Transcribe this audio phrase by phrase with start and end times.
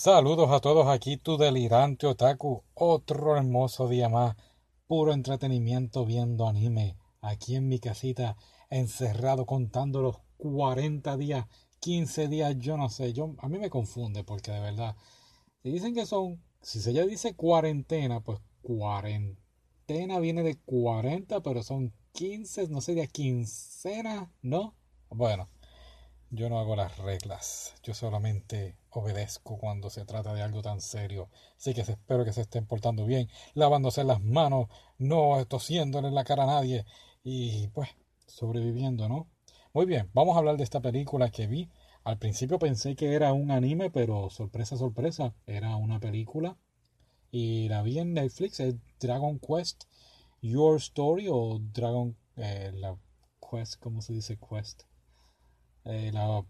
[0.00, 2.62] Saludos a todos aquí, tu delirante otaku.
[2.74, 4.36] Otro hermoso día más,
[4.86, 6.96] puro entretenimiento viendo anime.
[7.20, 8.36] Aquí en mi casita,
[8.70, 11.46] encerrado contando los 40 días,
[11.80, 13.12] 15 días, yo no sé.
[13.12, 14.94] Yo, a mí me confunde porque de verdad,
[15.64, 21.64] si dicen que son, si se ya dice cuarentena, pues cuarentena viene de 40, pero
[21.64, 24.76] son 15, no sería quincena, ¿no?
[25.10, 25.48] Bueno,
[26.30, 31.28] yo no hago las reglas, yo solamente obedezco cuando se trata de algo tan serio.
[31.56, 34.68] Así que espero que se estén portando bien, lavándose las manos,
[34.98, 36.84] no tosiéndole en la cara a nadie
[37.24, 37.88] y pues
[38.26, 39.26] sobreviviendo, ¿no?
[39.72, 41.70] Muy bien, vamos a hablar de esta película que vi.
[42.04, 46.56] Al principio pensé que era un anime, pero sorpresa, sorpresa, era una película.
[47.30, 49.84] Y la vi en Netflix, es Dragon Quest
[50.40, 52.96] Your Story o Dragon eh, la
[53.40, 54.87] Quest, ¿cómo se dice Quest?
[55.84, 56.44] Eh, la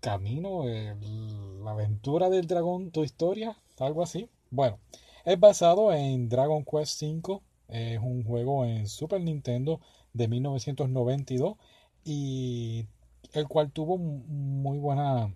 [0.00, 4.28] camino, la aventura del dragón, tu historia, algo así.
[4.50, 4.78] Bueno,
[5.24, 9.80] es basado en Dragon Quest V, es un juego en Super Nintendo
[10.12, 11.56] de 1992
[12.04, 12.86] y
[13.32, 15.34] el cual tuvo muy buena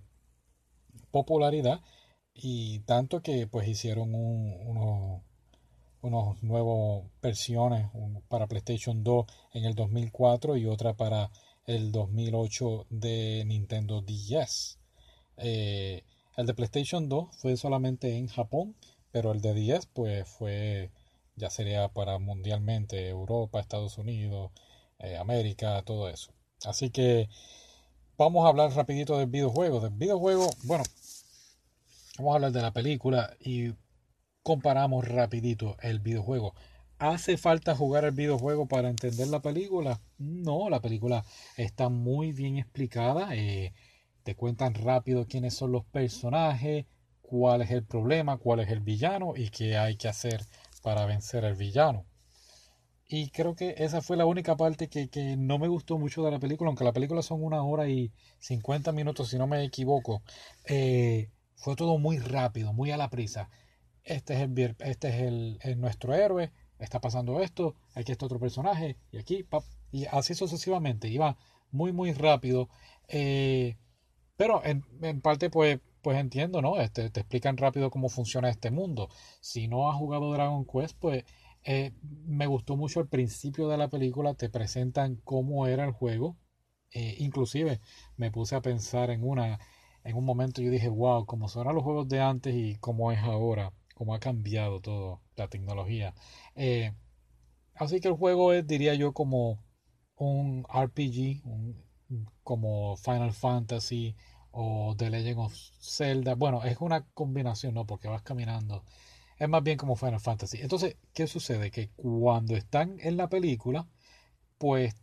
[1.10, 1.80] popularidad
[2.34, 5.22] y tanto que pues hicieron unos,
[6.02, 7.88] unos nuevos versiones
[8.28, 11.30] para PlayStation 2 en el 2004 y otra para
[11.68, 14.78] el 2008 de Nintendo DS.
[15.36, 16.02] Eh,
[16.36, 18.74] el de PlayStation 2 fue solamente en Japón,
[19.12, 20.90] pero el de 10 pues fue
[21.36, 24.50] ya sería para mundialmente Europa, Estados Unidos,
[24.98, 26.32] eh, América, todo eso.
[26.64, 27.28] Así que
[28.16, 29.80] vamos a hablar rapidito del videojuego.
[29.80, 30.84] Del videojuego, bueno,
[32.16, 33.74] vamos a hablar de la película y
[34.42, 36.54] comparamos rapidito el videojuego.
[36.98, 40.00] ¿Hace falta jugar el videojuego para entender la película?
[40.18, 41.24] No, la película
[41.56, 43.36] está muy bien explicada.
[43.36, 43.72] Eh,
[44.24, 46.86] te cuentan rápido quiénes son los personajes,
[47.22, 50.44] cuál es el problema, cuál es el villano y qué hay que hacer
[50.82, 52.04] para vencer al villano.
[53.06, 56.40] Y creo que esa fue la única parte que, no me gustó mucho de la
[56.40, 60.22] película, aunque la película son una hora y 50 minutos, si no me equivoco.
[60.64, 63.50] Eh, fue todo muy rápido, muy a la prisa.
[64.02, 68.96] Este es, el, este es el nuestro héroe, está pasando esto, aquí está otro personaje,
[69.12, 69.46] y aquí,
[69.92, 71.36] y así sucesivamente, iba
[71.70, 72.68] muy, muy rápido.
[73.08, 73.76] Eh,
[74.36, 74.82] pero en,
[75.20, 76.80] parte, pues, pues entiendo, ¿no?
[76.80, 79.08] Este, te explican rápido cómo funciona este mundo.
[79.40, 81.24] Si no has jugado Dragon Quest, pues
[81.64, 81.92] eh,
[82.26, 86.36] me gustó mucho el principio de la película, te presentan cómo era el juego.
[86.92, 87.80] Eh, inclusive
[88.16, 89.58] me puse a pensar en una,
[90.04, 93.18] en un momento yo dije, wow, cómo son los juegos de antes y cómo es
[93.20, 96.14] ahora cómo ha cambiado todo la tecnología.
[96.54, 96.92] Eh,
[97.74, 99.58] así que el juego es, diría yo, como
[100.16, 101.42] un RPG,
[102.44, 104.14] como Final Fantasy
[104.52, 106.36] o The Legend of Zelda.
[106.36, 107.86] Bueno, es una combinación, ¿no?
[107.86, 108.84] Porque vas caminando.
[109.36, 110.58] Es más bien como Final Fantasy.
[110.60, 111.72] Entonces, ¿qué sucede?
[111.72, 113.88] Que cuando están en la película,
[114.58, 114.94] pues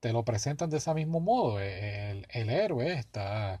[0.00, 1.60] te lo presentan de ese mismo modo.
[1.60, 3.60] El héroe está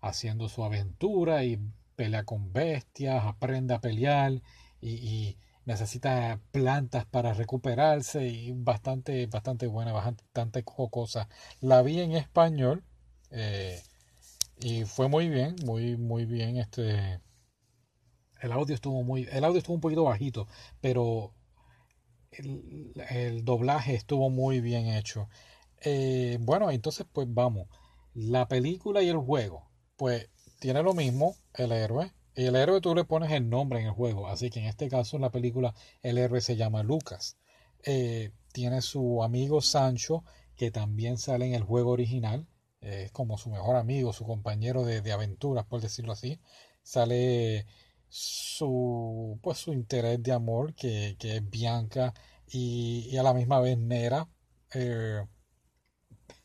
[0.00, 1.58] haciendo su aventura y
[1.96, 4.42] pelea con bestias, aprende a pelear
[4.80, 11.28] y, necesita plantas para recuperarse y bastante, bastante buena, bastante jocosa.
[11.60, 12.84] La vi en español
[13.30, 13.82] eh,
[14.60, 16.58] y fue muy bien, muy, muy bien.
[16.58, 17.18] Este,
[18.40, 20.46] el audio estuvo muy, el audio estuvo un poquito bajito,
[20.82, 21.32] pero
[22.30, 25.28] el, doblaje estuvo muy bien hecho.
[25.80, 27.68] Eh, bueno, entonces pues vamos.
[28.14, 30.28] La película y el juego, pues
[30.64, 32.10] tiene lo mismo el héroe.
[32.34, 34.28] Y el héroe tú le pones el nombre en el juego.
[34.28, 37.36] Así que en este caso, en la película, el héroe se llama Lucas.
[37.82, 40.24] Eh, tiene su amigo Sancho,
[40.56, 42.46] que también sale en el juego original.
[42.80, 46.40] Es como su mejor amigo, su compañero de, aventuras, por decirlo así.
[46.82, 47.66] Sale
[48.08, 52.14] su, pues, su interés de amor, que, es Bianca,
[52.48, 54.28] y, a la misma vez Nera.
[54.72, 55.20] Eh,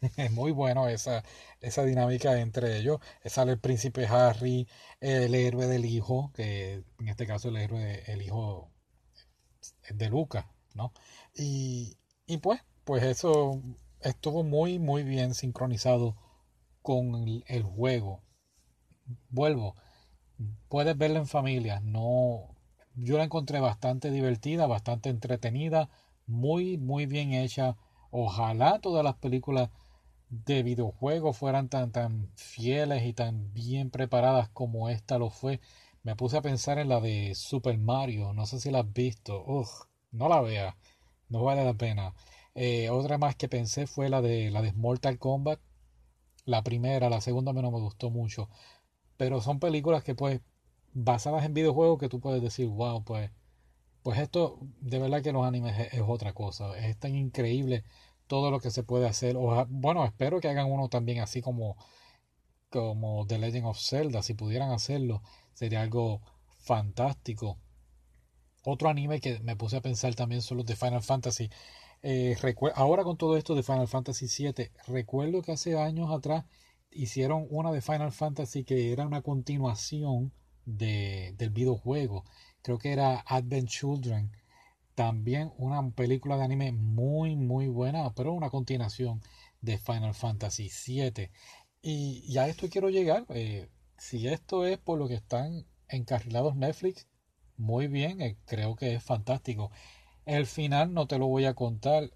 [0.02, 1.24] es muy bueno esa,
[1.62, 3.00] esa dinámica entre ellos.
[3.26, 4.68] Sale el príncipe Harry,
[5.00, 8.72] el héroe del hijo, que en este caso el héroe, el hijo
[9.90, 10.94] de Lucas, ¿no?
[11.36, 13.62] Y, y pues, pues eso
[14.02, 16.16] estuvo muy, muy bien sincronizado
[16.82, 18.24] con el, juego.
[19.30, 19.76] Vuelvo,
[20.70, 22.56] puedes verla en familia, no,
[22.96, 25.90] yo la encontré bastante divertida, bastante entretenida,
[26.26, 27.76] muy, muy bien hecha.
[28.12, 29.70] Ojalá todas las películas
[30.30, 35.60] de videojuegos fueran tan, tan fieles y tan bien preparadas como esta lo fue.
[36.04, 39.44] Me puse a pensar en la de Super Mario, no sé si la has visto,
[39.46, 39.68] Ugh,
[40.12, 40.76] no la veas,
[41.30, 42.14] no vale la pena.
[42.56, 45.60] Eh, otra más que pensé fue la de la de Mortal Kombat.
[46.46, 48.50] La primera, la segunda no me gustó mucho.
[49.18, 50.42] Pero son películas que pues
[50.94, 53.32] basadas en videojuegos que tú puedes decir, wow, pues,
[54.04, 56.78] pues esto de verdad que los animes es, otra cosa.
[56.78, 57.84] Es tan increíble
[58.30, 59.36] todo lo que se puede hacer.
[59.38, 61.76] O, bueno, espero que hagan uno también así como,
[62.70, 64.24] como The Legend of Zelda.
[64.24, 65.24] Si pudieran hacerlo,
[65.54, 66.22] sería algo
[66.60, 67.58] fantástico.
[68.64, 71.50] Otro anime que me puse a pensar también son los de Final Fantasy.
[72.04, 72.38] Eh,
[72.76, 76.46] ahora con todo esto de Final Fantasy VII, recuerdo que hace años atrás
[76.92, 80.32] hicieron una de Final Fantasy que era una continuación
[80.66, 82.26] de, del videojuego.
[82.62, 84.32] Creo que era Advent Children.
[85.00, 89.22] También una película de anime muy, muy buena, pero una continuación
[89.62, 91.32] de Final Fantasy VII.
[91.82, 93.26] Y, a esto quiero llegar.
[93.30, 97.08] Eh, si esto es por lo que están encarrilados Netflix,
[97.56, 99.72] muy bien, eh, creo que es fantástico.
[100.26, 102.12] El final no te lo voy a contar,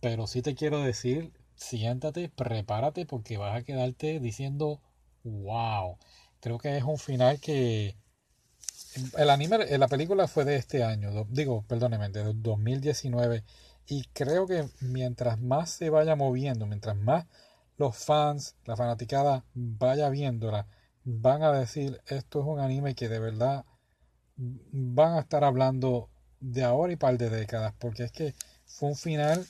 [0.00, 4.80] pero sí te quiero decir, siéntate, prepárate porque vas a quedarte diciendo,
[5.24, 5.98] wow.
[6.38, 7.96] Creo que es un final que
[9.16, 13.44] el anime, eh, la película fue de este año, digo, perdóneme, de 2019
[13.86, 17.26] y creo que mientras más se vaya moviendo, mientras más
[17.76, 20.66] los fans, la fanaticada vaya viéndola,
[21.04, 23.64] van a decir, esto es un anime que de verdad
[24.36, 26.08] van a estar hablando
[26.40, 28.34] de ahora y par de décadas, porque es que
[28.66, 29.46] fue un final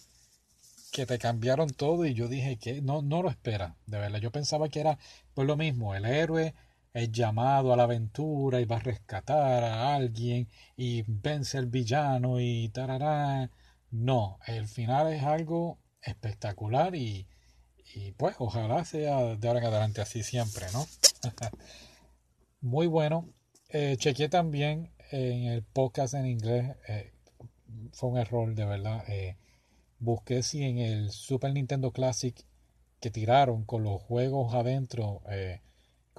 [0.93, 4.19] que te cambiaron todo y yo dije que no, no lo espera, de verdad.
[4.19, 4.99] Yo pensaba que era
[5.35, 6.55] pues lo mismo, el héroe
[6.93, 12.41] es llamado a la aventura y va a rescatar a alguien y vence al villano
[12.41, 13.51] y tarará.
[13.91, 17.27] No, el final es algo espectacular y,
[17.95, 20.87] y pues ojalá sea de ahora en adelante así siempre, ¿no?
[22.61, 23.29] Muy bueno,
[23.69, 26.77] eh, chequeé también en el podcast en inglés.
[26.89, 27.13] Eh,
[27.93, 29.05] fue un error, de verdad.
[29.09, 29.37] Eh,
[29.99, 32.37] busqué si en el Super Nintendo Classic
[33.01, 35.23] que tiraron con los juegos adentro,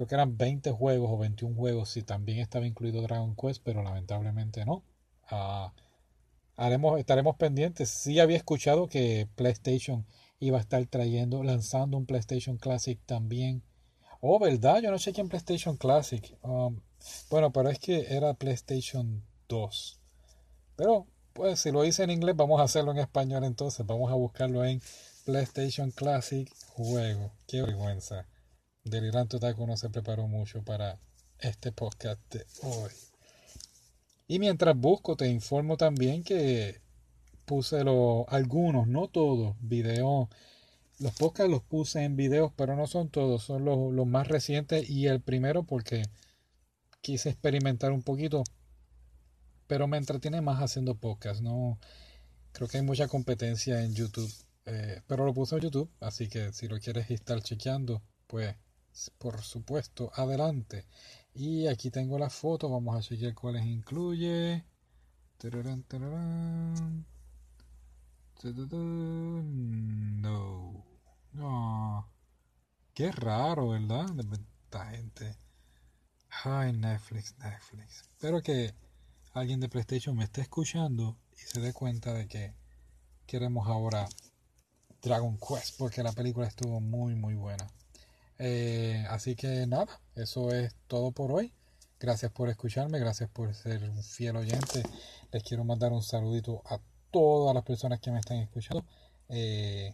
[0.01, 3.83] creo que eran 20 juegos o 21 juegos, si también estaba incluido Dragon Quest, pero
[3.83, 4.83] lamentablemente no.
[5.29, 5.73] Ah,
[6.55, 7.89] haremos, estaremos pendientes.
[7.89, 10.07] Sí había escuchado que PlayStation
[10.39, 13.61] iba a estar trayendo, lanzando un PlayStation Classic también.
[14.21, 14.81] Oh, ¿verdad?
[14.81, 16.35] Yo no sé quién PlayStation Classic.
[16.41, 16.81] Um,
[17.29, 19.99] bueno, pero es que era PlayStation 2.
[20.77, 23.85] Pero, pues si lo hice en inglés, vamos a hacerlo en español entonces.
[23.85, 24.81] Vamos a buscarlo en
[25.25, 27.31] PlayStation Classic Juego.
[27.45, 28.25] Qué vergüenza.
[28.83, 30.99] Delirante Otaku no se preparó mucho para
[31.39, 32.91] este podcast de hoy.
[34.27, 36.81] Y mientras busco, te informo también que
[37.45, 40.29] puse los, algunos, no todos, videos.
[40.99, 44.89] Los podcasts los puse en videos, pero no son todos, son los, los más recientes
[44.89, 46.03] y el primero porque
[47.01, 48.43] quise experimentar un poquito,
[49.67, 51.41] pero me entretiene más haciendo podcast.
[51.41, 51.79] No
[52.51, 54.31] creo que hay mucha competencia en YouTube,
[54.65, 58.55] eh, pero lo puse en YouTube, así que si lo quieres estar chequeando, pues
[59.17, 60.85] por supuesto, adelante.
[61.33, 64.65] Y aquí tengo la foto, vamos a chequear cuáles incluye.
[70.21, 70.85] No.
[71.33, 72.07] No.
[72.93, 74.05] Qué raro, ¿verdad?
[74.63, 75.37] Esta gente.
[76.43, 78.01] Ay, Netflix, Netflix.
[78.01, 78.73] Espero que
[79.33, 82.53] alguien de PlayStation me esté escuchando y se dé cuenta de que
[83.25, 84.07] queremos ahora
[85.01, 87.67] Dragon Quest porque la película estuvo muy muy buena.
[88.43, 91.53] Eh, así que nada, eso es todo por hoy.
[91.99, 94.81] Gracias por escucharme, gracias por ser un fiel oyente.
[95.31, 96.79] Les quiero mandar un saludito a
[97.11, 98.83] todas las personas que me están escuchando.
[99.29, 99.93] Eh,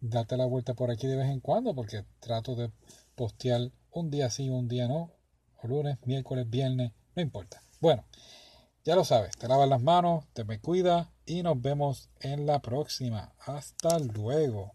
[0.00, 2.72] date la vuelta por aquí de vez en cuando porque trato de
[3.14, 5.12] postear un día sí, un día no
[5.62, 7.62] lunes, miércoles, viernes, no importa.
[7.80, 8.06] Bueno,
[8.84, 12.60] ya lo sabes, te lavas las manos, te me cuida y nos vemos en la
[12.62, 13.34] próxima.
[13.38, 14.72] Hasta luego.